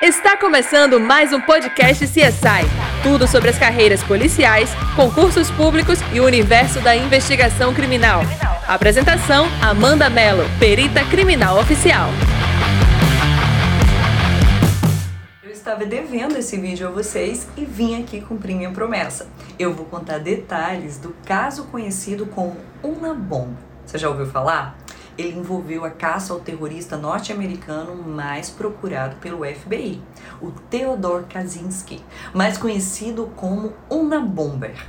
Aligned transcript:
Está 0.00 0.36
começando 0.36 1.00
mais 1.00 1.32
um 1.32 1.40
podcast 1.40 2.06
CSI. 2.06 2.62
Tudo 3.02 3.26
sobre 3.26 3.50
as 3.50 3.58
carreiras 3.58 4.00
policiais, 4.00 4.70
concursos 4.94 5.50
públicos 5.50 5.98
e 6.12 6.20
o 6.20 6.24
universo 6.24 6.80
da 6.80 6.94
investigação 6.94 7.74
criminal. 7.74 8.20
Apresentação: 8.68 9.48
Amanda 9.60 10.08
Mello, 10.08 10.44
perita 10.60 11.04
criminal 11.06 11.58
oficial. 11.58 12.10
Eu 15.42 15.50
estava 15.50 15.84
devendo 15.84 16.36
esse 16.36 16.56
vídeo 16.56 16.86
a 16.86 16.90
vocês 16.92 17.48
e 17.56 17.64
vim 17.64 18.00
aqui 18.00 18.20
cumprir 18.20 18.54
minha 18.54 18.70
promessa. 18.70 19.26
Eu 19.58 19.74
vou 19.74 19.84
contar 19.84 20.18
detalhes 20.18 20.96
do 20.98 21.12
caso 21.24 21.64
conhecido 21.64 22.24
como 22.26 22.56
Una 22.84 23.12
Bomba. 23.12 23.58
Você 23.84 23.98
já 23.98 24.08
ouviu 24.08 24.26
falar? 24.26 24.78
Ele 25.18 25.36
envolveu 25.36 25.84
a 25.84 25.90
caça 25.90 26.32
ao 26.32 26.38
terrorista 26.38 26.96
norte-americano 26.96 27.96
mais 27.96 28.48
procurado 28.48 29.16
pelo 29.16 29.44
FBI, 29.44 30.00
o 30.40 30.52
Theodore 30.52 31.24
Kaczynski, 31.24 32.00
mais 32.32 32.56
conhecido 32.56 33.30
como 33.34 33.72
Unabomber. 33.90 34.86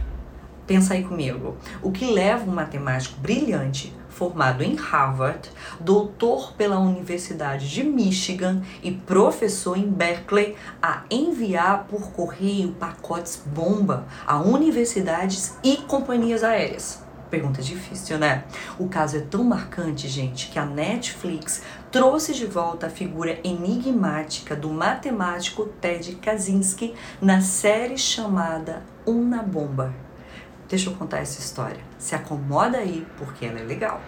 Pensa 0.67 0.94
aí 0.94 1.03
comigo, 1.03 1.58
o 1.81 1.91
que 1.91 2.05
leva 2.05 2.48
um 2.48 2.53
matemático 2.53 3.20
brilhante, 3.20 3.91
formado 4.08 4.62
em 4.62 4.76
Harvard, 4.76 5.50
doutor 5.80 6.53
pela 6.53 6.77
Universidade 6.77 7.67
de 7.67 7.84
Michigan 7.84 8.61
e 8.84 8.91
professor 8.91 9.75
em 9.75 9.89
Berkeley, 9.89 10.55
a 10.80 11.02
enviar 11.09 11.86
por 11.89 12.11
correio 12.11 12.73
pacotes 12.73 13.41
bomba 13.44 14.05
a 14.27 14.39
universidades 14.39 15.58
e 15.64 15.77
companhias 15.77 16.44
aéreas? 16.44 17.09
Pergunta 17.29 17.61
difícil, 17.61 18.17
né? 18.17 18.43
O 18.79 18.88
caso 18.88 19.17
é 19.17 19.19
tão 19.19 19.43
marcante, 19.43 20.07
gente, 20.07 20.47
que 20.47 20.57
a 20.57 20.65
Netflix 20.65 21.61
trouxe 21.91 22.33
de 22.33 22.47
volta 22.47 22.88
a 22.88 22.89
figura 22.89 23.39
enigmática 23.43 24.55
do 24.55 24.69
matemático 24.69 25.65
Ted 25.79 26.15
Kaczynski 26.15 26.95
na 27.21 27.39
série 27.41 27.99
chamada 27.99 28.81
Una 29.05 29.44
Bomba. 29.44 29.94
Deixa 30.67 30.89
eu 30.89 30.95
contar 30.95 31.19
essa 31.19 31.39
história. 31.39 31.81
Se 31.99 32.16
acomoda 32.16 32.80
aí, 32.80 33.05
porque 33.17 33.45
ela 33.45 33.59
é 33.59 33.64
legal. 33.64 34.02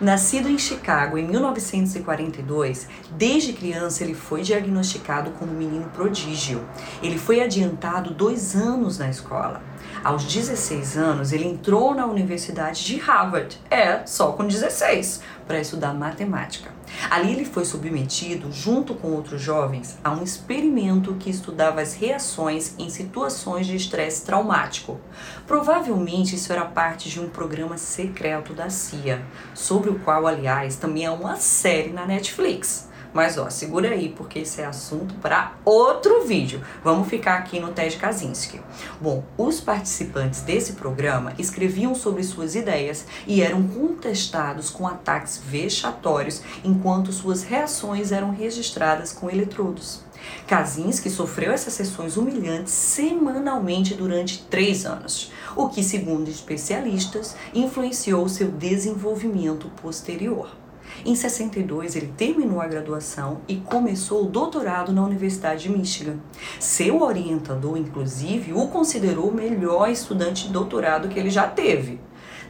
Nascido 0.00 0.48
em 0.48 0.58
Chicago 0.58 1.16
em 1.16 1.26
1942, 1.26 2.88
desde 3.12 3.52
criança 3.52 4.02
ele 4.02 4.14
foi 4.14 4.42
diagnosticado 4.42 5.30
como 5.32 5.52
menino 5.52 5.88
prodígio. 5.90 6.62
Ele 7.02 7.16
foi 7.16 7.40
adiantado 7.40 8.12
dois 8.12 8.56
anos 8.56 8.98
na 8.98 9.08
escola. 9.08 9.62
Aos 10.02 10.24
16 10.24 10.98
anos, 10.98 11.32
ele 11.32 11.46
entrou 11.46 11.94
na 11.94 12.06
Universidade 12.06 12.84
de 12.84 12.98
Harvard, 12.98 13.58
é, 13.70 14.04
só 14.06 14.32
com 14.32 14.46
16, 14.46 15.22
para 15.46 15.60
estudar 15.60 15.94
matemática. 15.94 16.70
Ali 17.10 17.32
ele 17.32 17.44
foi 17.44 17.64
submetido, 17.64 18.52
junto 18.52 18.94
com 18.94 19.08
outros 19.12 19.40
jovens, 19.40 19.98
a 20.04 20.12
um 20.12 20.22
experimento 20.22 21.14
que 21.14 21.30
estudava 21.30 21.80
as 21.80 21.94
reações 21.94 22.74
em 22.78 22.88
situações 22.90 23.66
de 23.66 23.76
estresse 23.76 24.24
traumático. 24.24 25.00
Provavelmente 25.46 26.36
isso 26.36 26.52
era 26.52 26.64
parte 26.64 27.08
de 27.08 27.20
um 27.20 27.28
programa 27.28 27.76
secreto 27.76 28.52
da 28.52 28.70
CIA, 28.70 29.22
sobre 29.54 29.90
o 29.90 29.98
qual, 30.00 30.26
aliás, 30.26 30.76
também 30.76 31.06
há 31.06 31.12
uma 31.12 31.36
série 31.36 31.90
na 31.90 32.06
Netflix. 32.06 32.88
Mas 33.14 33.38
ó, 33.38 33.48
segura 33.48 33.90
aí 33.90 34.08
porque 34.08 34.40
esse 34.40 34.60
é 34.60 34.66
assunto 34.66 35.14
para 35.22 35.52
outro 35.64 36.24
vídeo. 36.24 36.60
Vamos 36.82 37.06
ficar 37.06 37.38
aqui 37.38 37.60
no 37.60 37.72
Ted 37.72 37.96
Kaczynski. 37.96 38.60
Bom, 39.00 39.22
os 39.38 39.60
participantes 39.60 40.40
desse 40.40 40.72
programa 40.72 41.32
escreviam 41.38 41.94
sobre 41.94 42.24
suas 42.24 42.56
ideias 42.56 43.06
e 43.24 43.40
eram 43.40 43.62
contestados 43.68 44.68
com 44.68 44.84
ataques 44.84 45.40
vexatórios 45.46 46.42
enquanto 46.64 47.12
suas 47.12 47.44
reações 47.44 48.10
eram 48.10 48.32
registradas 48.32 49.12
com 49.12 49.30
eletrodos. 49.30 50.02
Kaczynski 50.48 51.08
sofreu 51.08 51.52
essas 51.52 51.74
sessões 51.74 52.16
humilhantes 52.16 52.72
semanalmente 52.72 53.94
durante 53.94 54.42
três 54.44 54.84
anos, 54.86 55.30
o 55.54 55.68
que, 55.68 55.84
segundo 55.84 56.28
especialistas, 56.28 57.36
influenciou 57.54 58.28
seu 58.28 58.50
desenvolvimento 58.50 59.68
posterior. 59.80 60.63
Em 61.04 61.14
62, 61.14 61.96
ele 61.96 62.12
terminou 62.16 62.60
a 62.60 62.66
graduação 62.66 63.40
e 63.48 63.56
começou 63.56 64.24
o 64.24 64.28
doutorado 64.28 64.92
na 64.92 65.02
Universidade 65.02 65.64
de 65.64 65.70
Michigan. 65.70 66.18
Seu 66.60 67.02
orientador, 67.02 67.76
inclusive, 67.76 68.52
o 68.52 68.68
considerou 68.68 69.28
o 69.28 69.34
melhor 69.34 69.88
estudante 69.88 70.46
de 70.46 70.52
doutorado 70.52 71.08
que 71.08 71.18
ele 71.18 71.30
já 71.30 71.46
teve. 71.46 72.00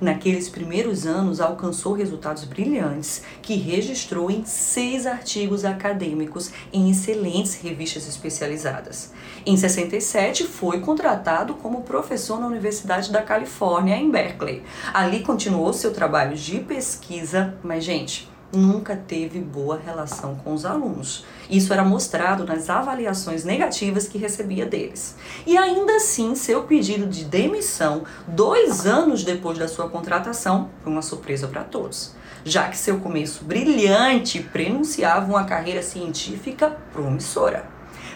Naqueles 0.01 0.49
primeiros 0.49 1.07
anos, 1.07 1.41
alcançou 1.41 1.93
resultados 1.93 2.45
brilhantes 2.45 3.23
que 3.41 3.55
registrou 3.55 4.31
em 4.31 4.45
seis 4.45 5.07
artigos 5.07 5.65
acadêmicos 5.65 6.51
em 6.73 6.91
excelentes 6.91 7.55
revistas 7.55 8.09
especializadas. 8.09 9.13
Em 9.47 9.57
67, 9.57 10.45
foi 10.45 10.81
contratado 10.81 11.55
como 11.55 11.83
professor 11.83 12.41
na 12.41 12.47
Universidade 12.47 13.13
da 13.13 13.23
Califórnia, 13.23 13.97
em 13.97 14.11
Berkeley. 14.11 14.63
Ali 14.93 15.21
continuou 15.21 15.73
seu 15.73 15.93
trabalho 15.93 16.37
de 16.37 16.59
pesquisa, 16.61 17.55
mas, 17.63 17.85
gente, 17.85 18.34
nunca 18.53 18.97
teve 18.97 19.41
boa 19.41 19.79
relação 19.79 20.35
com 20.37 20.55
os 20.55 20.65
alunos. 20.65 21.25
Isso 21.49 21.73
era 21.73 21.85
mostrado 21.85 22.45
nas 22.45 22.71
avaliações 22.71 23.45
negativas 23.45 24.09
que 24.09 24.19
recebia 24.19 24.67
deles. 24.67 25.17
E 25.47 25.57
ainda 25.57 25.97
assim, 25.97 26.35
seu 26.35 26.63
pedido 26.65 27.07
de 27.07 27.25
demissão, 27.25 28.05
dois 28.27 28.87
anos 28.87 29.25
depois 29.25 29.59
da 29.59 29.69
sua 29.69 29.89
contratação, 29.89 30.71
foi 30.83 30.93
uma 30.93 31.03
surpresa 31.03 31.49
para 31.49 31.65
todos, 31.65 32.15
já 32.45 32.69
que 32.69 32.77
seu 32.77 33.01
começo 33.01 33.45
brilhante 33.45 34.41
prenunciava 34.41 35.31
uma 35.31 35.45
carreira 35.45 35.83
científica 35.83 36.77
promissora. 36.93 37.67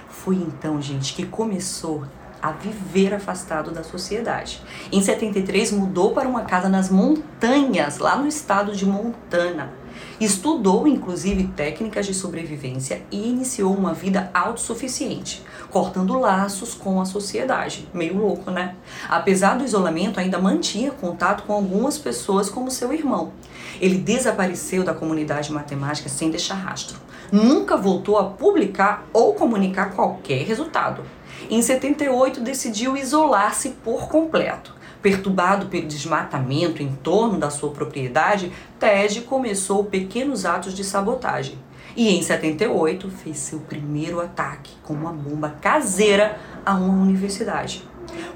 Foi 0.09 0.37
então, 0.37 0.81
gente, 0.81 1.15
que 1.15 1.25
começou 1.25 2.05
a 2.41 2.53
viver 2.53 3.15
afastado 3.15 3.71
da 3.71 3.83
sociedade. 3.83 4.63
Em 4.93 5.03
73 5.03 5.73
mudou 5.73 6.13
para 6.13 6.29
uma 6.29 6.43
casa 6.43 6.69
nas 6.69 6.89
montanhas, 6.89 7.99
lá 7.99 8.17
no 8.17 8.27
estado 8.27 8.75
de 8.75 8.87
Montana. 8.87 9.73
Estudou 10.21 10.89
inclusive 10.89 11.49
técnicas 11.49 12.07
de 12.07 12.15
sobrevivência 12.15 13.03
e 13.11 13.29
iniciou 13.29 13.73
uma 13.73 13.95
vida 13.95 14.31
autossuficiente, 14.35 15.43
cortando 15.71 16.19
laços 16.19 16.75
com 16.75 17.01
a 17.01 17.05
sociedade. 17.05 17.89
Meio 17.95 18.19
louco, 18.19 18.51
né? 18.51 18.75
Apesar 19.09 19.57
do 19.57 19.65
isolamento, 19.65 20.19
ainda 20.19 20.39
mantinha 20.39 20.91
contato 20.91 21.45
com 21.45 21.53
algumas 21.53 21.99
pessoas 21.99 22.51
como 22.51 22.71
seu 22.71 22.93
irmão. 22.93 23.33
Ele 23.81 23.99
desapareceu 23.99 24.83
da 24.83 24.93
comunidade 24.95 25.53
matemática 25.53 26.09
sem 26.09 26.31
deixar 26.31 26.55
rastro. 26.55 26.99
Nunca 27.31 27.77
voltou 27.77 28.19
a 28.19 28.25
publicar 28.25 29.07
ou 29.13 29.35
comunicar 29.35 29.93
qualquer 29.95 30.45
resultado. 30.45 31.03
Em 31.49 31.63
78 31.63 32.41
decidiu 32.41 32.97
isolar-se 32.97 33.71
por 33.85 34.09
completo. 34.09 34.78
Perturbado 35.01 35.67
pelo 35.67 35.87
desmatamento 35.87 36.83
em 36.83 36.95
torno 36.97 37.39
da 37.39 37.51
sua 37.51 37.71
propriedade, 37.71 38.53
Ted 38.79 39.21
começou 39.23 39.85
pequenos 39.85 40.45
atos 40.45 40.75
de 40.75 40.83
sabotagem. 40.83 41.59
E 41.97 42.17
em 42.17 42.23
78 42.23 43.11
fez 43.11 43.39
seu 43.39 43.61
primeiro 43.61 44.21
ataque 44.21 44.73
com 44.83 44.95
uma 44.95 45.13
bomba 45.13 45.57
caseira 45.61 46.39
a 46.65 46.75
uma 46.75 47.03
universidade. 47.03 47.89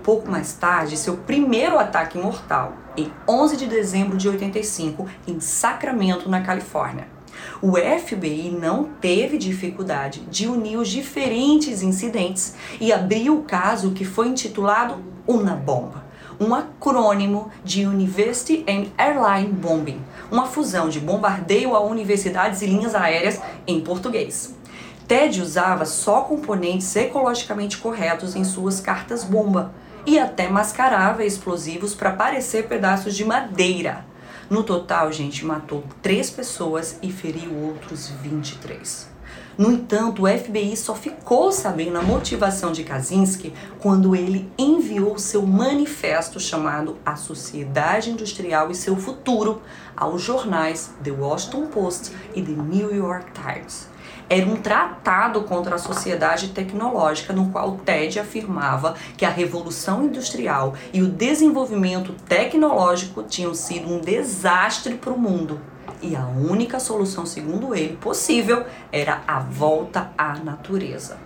Pouco 0.03 0.31
mais 0.31 0.53
tarde, 0.53 0.97
seu 0.97 1.17
primeiro 1.17 1.79
ataque 1.79 2.19
mortal, 2.19 2.75
em 2.97 3.11
11 3.29 3.57
de 3.57 3.67
dezembro 3.67 4.17
de 4.17 4.29
85, 4.29 5.07
em 5.27 5.41
Sacramento, 5.41 6.29
na 6.29 6.43
Califórnia. 6.43 7.07
O 7.61 7.75
FBI 7.77 8.51
não 8.51 8.85
teve 8.85 9.39
dificuldade 9.39 10.21
de 10.31 10.47
unir 10.47 10.77
os 10.77 10.89
diferentes 10.89 11.83
incidentes 11.83 12.55
e 12.81 12.93
abriu 12.93 13.39
o 13.39 13.43
caso 13.43 13.93
que 13.93 14.05
foi 14.05 14.29
intitulado 14.29 14.97
Una 15.27 15.55
Bomba, 15.55 16.02
um 16.43 16.55
acrônimo 16.55 17.53
de 17.65 17.87
University 17.87 18.65
and 18.69 18.87
Airline 18.99 19.53
Bombing, 19.53 20.01
uma 20.29 20.47
fusão 20.47 20.89
de 20.89 20.99
bombardeio 20.99 21.77
a 21.77 21.81
universidades 21.81 22.63
e 22.63 22.67
linhas 22.67 22.97
aéreas 22.97 23.41
em 23.65 23.81
português. 23.81 24.53
Ted 25.07 25.41
usava 25.41 25.85
só 25.85 26.23
componentes 26.23 26.95
ecologicamente 26.97 27.79
corretos 27.79 28.35
em 28.35 28.43
suas 28.43 28.81
cartas 28.81 29.23
bomba 29.23 29.73
e 30.05 30.19
até 30.19 30.49
mascarava 30.49 31.25
explosivos 31.25 31.95
para 31.95 32.11
parecer 32.11 32.67
pedaços 32.67 33.15
de 33.15 33.25
madeira. 33.25 34.05
No 34.51 34.65
total, 34.65 35.13
gente, 35.13 35.45
matou 35.45 35.85
três 36.03 36.29
pessoas 36.29 36.99
e 37.01 37.13
feriu 37.13 37.55
outros 37.55 38.09
23. 38.21 39.12
No 39.57 39.71
entanto, 39.71 40.23
o 40.23 40.29
FBI 40.29 40.77
só 40.77 40.95
ficou 40.95 41.53
sabendo 41.53 41.99
a 41.99 42.03
motivação 42.03 42.73
de 42.73 42.85
Kaczynski 42.85 43.53
quando 43.81 44.17
ele 44.17 44.51
enviou 44.57 45.19
seu 45.19 45.43
manifesto 45.43 46.41
chamado 46.41 46.97
A 47.05 47.17
Sociedade 47.17 48.11
Industrial 48.11 48.71
e 48.71 48.75
Seu 48.75 48.97
Futuro 48.97 49.61
aos 49.97 50.23
jornais 50.23 50.91
The 51.05 51.11
Washington 51.11 51.67
Post 51.67 52.13
e 52.35 52.43
The 52.43 52.53
New 52.53 52.95
York 52.95 53.27
Times 53.33 53.93
era 54.33 54.47
um 54.47 54.57
tratado 54.57 55.43
contra 55.43 55.75
a 55.75 55.79
sociedade 55.79 56.49
tecnológica, 56.49 57.35
no 57.35 57.51
qual 57.51 57.77
Ted 57.85 58.19
afirmava 58.19 58.95
que 59.15 59.27
a 59.27 59.31
revolução 59.31 60.05
industrial 60.05 60.75
e 60.91 61.03
o 61.03 61.09
desenvolvimento 61.09 62.15
tecnológico 62.27 63.23
tinham 63.25 63.55
sido 63.55 63.93
um 63.93 64.01
desastre 64.01 64.95
para 64.95 65.13
o 65.13 65.19
mundo. 65.19 65.61
E 66.01 66.17
a 66.17 66.27
única 66.27 66.81
solução, 66.81 67.25
segundo 67.25 67.75
ele, 67.75 67.97
possível 67.97 68.65
era 68.91 69.23
a 69.27 69.39
volta 69.39 70.13
à 70.19 70.35
natureza. 70.35 71.19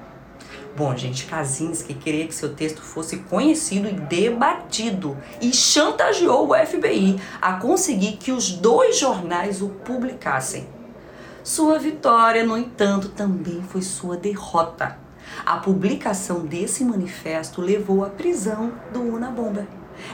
Bom, 0.76 0.94
gente, 0.94 1.24
Kaczynski 1.24 1.94
queria 1.94 2.26
que 2.26 2.34
seu 2.34 2.54
texto 2.54 2.82
fosse 2.82 3.16
conhecido 3.16 3.88
e 3.88 3.92
debatido 3.92 5.16
e 5.40 5.50
chantageou 5.54 6.50
o 6.50 6.54
FBI 6.54 7.18
a 7.40 7.54
conseguir 7.54 8.18
que 8.18 8.30
os 8.30 8.50
dois 8.50 8.98
jornais 8.98 9.62
o 9.62 9.68
publicassem. 9.68 10.68
Sua 11.42 11.78
vitória, 11.78 12.44
no 12.44 12.58
entanto, 12.58 13.08
também 13.08 13.62
foi 13.62 13.80
sua 13.80 14.18
derrota. 14.18 14.98
A 15.46 15.56
publicação 15.56 16.44
desse 16.44 16.84
manifesto 16.84 17.62
levou 17.62 18.04
à 18.04 18.10
prisão 18.10 18.72
do 18.92 19.00
Una 19.00 19.30
Bomber. 19.30 19.66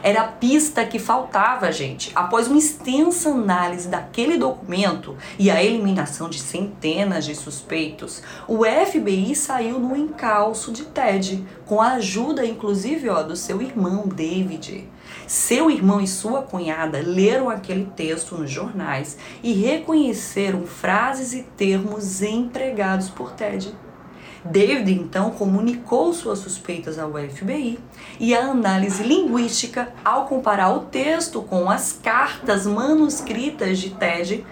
Era 0.03 0.23
a 0.23 0.29
pista 0.29 0.85
que 0.85 0.99
faltava, 0.99 1.71
gente. 1.73 2.13
Após 2.15 2.49
uma 2.49 2.59
extensa 2.59 3.31
análise 3.31 3.89
daquele 3.89 4.37
documento 4.37 5.17
e 5.39 5.51
a 5.51 5.63
eliminação 5.63 6.29
de 6.29 6.39
centenas 6.39 7.25
de 7.25 7.35
suspeitos, 7.35 8.23
o 8.47 8.65
FBI 8.65 9.35
saiu 9.35 9.79
no 9.79 9.97
encalço 9.97 10.73
de 10.73 10.85
Ted, 10.85 11.45
com 11.67 11.81
a 11.81 11.93
ajuda, 11.93 12.45
inclusive, 12.45 13.09
ó, 13.09 13.23
do 13.23 13.37
seu 13.37 13.61
irmão 13.63 14.07
David. 14.07 14.89
Seu 15.27 15.71
irmão 15.71 16.01
e 16.01 16.07
sua 16.07 16.43
cunhada 16.43 17.03
leram 17.05 17.49
aquele 17.49 17.87
texto 17.97 18.37
nos 18.37 18.51
jornais 18.51 19.17
e 19.43 19.53
reconheceram 19.53 20.67
frases 20.67 21.33
e 21.33 21.43
termos 21.43 22.23
empregados 22.23 23.09
por 23.09 23.33
Ted. 23.33 23.75
David 24.45 24.93
então 24.93 25.31
comunicou 25.31 26.13
suas 26.13 26.41
suspeitas 26.41 26.99
ao 26.99 27.13
FBI 27.13 27.79
e 28.19 28.35
a 28.35 28.51
análise 28.51 29.03
linguística, 29.03 29.93
ao 30.05 30.27
comparar 30.27 30.71
o 30.71 30.81
texto 30.81 31.43
com 31.43 31.71
as 31.71 31.93
cartas 31.93 32.67
manuscritas 32.67 33.79
de 33.79 33.91
Ted, 33.91 34.45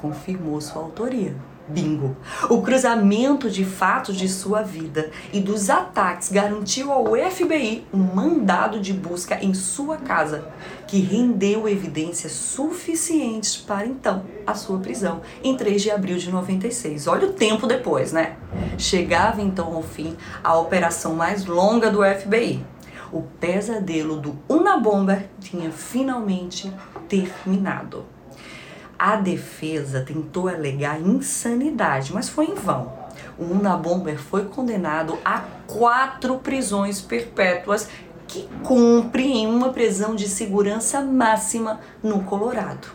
confirmou 0.00 0.60
sua 0.60 0.82
autoria. 0.82 1.34
Bingo! 1.68 2.16
O 2.50 2.60
cruzamento 2.60 3.48
de 3.48 3.64
fatos 3.64 4.16
de 4.16 4.28
sua 4.28 4.62
vida 4.62 5.10
e 5.32 5.40
dos 5.40 5.70
ataques 5.70 6.30
garantiu 6.30 6.90
ao 6.90 7.14
FBI 7.14 7.86
um 7.92 7.98
mandado 7.98 8.80
de 8.80 8.92
busca 8.92 9.42
em 9.42 9.54
sua 9.54 9.96
casa, 9.96 10.48
que 10.86 10.98
rendeu 10.98 11.68
evidências 11.68 12.32
suficientes 12.32 13.56
para 13.56 13.86
então 13.86 14.24
a 14.46 14.54
sua 14.54 14.78
prisão, 14.78 15.22
em 15.42 15.56
3 15.56 15.82
de 15.82 15.90
abril 15.90 16.18
de 16.18 16.30
96. 16.30 17.06
Olha 17.06 17.28
o 17.28 17.32
tempo 17.32 17.66
depois, 17.66 18.12
né? 18.12 18.36
Chegava 18.76 19.40
então 19.40 19.74
ao 19.74 19.82
fim 19.82 20.16
a 20.42 20.58
operação 20.58 21.14
mais 21.14 21.46
longa 21.46 21.90
do 21.90 22.02
FBI. 22.02 22.64
O 23.12 23.22
pesadelo 23.22 24.16
do 24.16 24.38
Unabomber 24.48 25.28
tinha 25.38 25.70
finalmente 25.70 26.72
terminado. 27.08 28.04
A 29.04 29.16
defesa 29.16 30.00
tentou 30.02 30.46
alegar 30.46 31.00
insanidade, 31.00 32.12
mas 32.14 32.28
foi 32.28 32.44
em 32.44 32.54
vão. 32.54 32.92
O 33.36 33.42
Unabomber 33.42 34.16
foi 34.16 34.44
condenado 34.44 35.18
a 35.24 35.40
quatro 35.66 36.38
prisões 36.38 37.00
perpétuas 37.00 37.88
que 38.28 38.48
cumpre 38.62 39.24
em 39.24 39.48
uma 39.48 39.70
prisão 39.72 40.14
de 40.14 40.28
segurança 40.28 41.00
máxima 41.00 41.80
no 42.00 42.22
Colorado. 42.22 42.86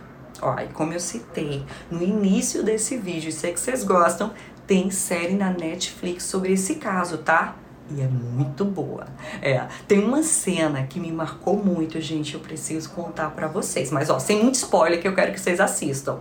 Ó, 0.42 0.58
e 0.58 0.70
como 0.70 0.94
eu 0.94 1.00
citei 1.02 1.66
no 1.92 2.02
início 2.02 2.64
desse 2.64 2.96
vídeo, 2.96 3.28
e 3.28 3.34
sei 3.34 3.52
que 3.52 3.60
vocês 3.60 3.84
gostam, 3.84 4.32
tem 4.66 4.90
série 4.90 5.34
na 5.34 5.50
Netflix 5.50 6.24
sobre 6.24 6.54
esse 6.54 6.76
caso, 6.76 7.18
tá? 7.18 7.54
E 7.90 8.02
é 8.02 8.08
muito 8.08 8.66
boa. 8.66 9.08
É, 9.42 9.66
tem 9.88 10.04
uma 10.04 10.22
cena 10.22 10.84
que 10.84 11.00
me 11.00 11.12
marcou 11.12 11.56
muito, 11.56 12.00
gente, 12.02 12.34
eu 12.34 12.40
preciso 12.40 12.90
contar 12.90 13.32
para 13.32 13.48
vocês. 13.48 13.92
Mas 13.92 14.10
ó, 14.10 14.20
sem 14.20 14.44
muito 14.44 14.56
spoiler 14.56 15.02
que 15.02 15.08
eu 15.08 15.16
quero 15.16 15.32
que 15.32 15.40
vocês 15.40 15.60
assistam. 15.60 16.20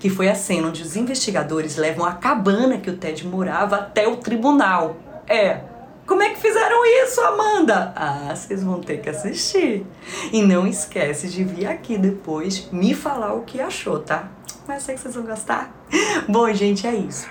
Que 0.00 0.08
foi 0.08 0.28
a 0.28 0.34
cena 0.34 0.68
onde 0.68 0.82
os 0.82 0.96
investigadores 0.96 1.76
levam 1.76 2.06
a 2.06 2.12
cabana 2.12 2.78
que 2.78 2.88
o 2.88 2.96
Ted 2.96 3.26
morava 3.26 3.76
até 3.76 4.08
o 4.08 4.16
tribunal. 4.16 4.96
É. 5.26 5.60
Como 6.06 6.22
é 6.22 6.30
que 6.30 6.40
fizeram 6.40 6.84
isso, 7.02 7.20
Amanda? 7.22 7.92
Ah, 7.96 8.34
vocês 8.34 8.62
vão 8.62 8.80
ter 8.80 9.00
que 9.00 9.08
assistir. 9.08 9.86
E 10.32 10.42
não 10.42 10.66
esquece 10.66 11.28
de 11.28 11.44
vir 11.44 11.66
aqui 11.66 11.96
depois 11.96 12.68
me 12.70 12.94
falar 12.94 13.34
o 13.34 13.42
que 13.42 13.60
achou, 13.60 13.98
tá? 14.00 14.28
Mas 14.66 14.82
sei 14.82 14.94
que 14.94 15.00
vocês 15.00 15.14
vão 15.14 15.24
gostar. 15.24 15.74
Bom, 16.28 16.52
gente, 16.52 16.86
é 16.86 16.94
isso. 16.94 17.26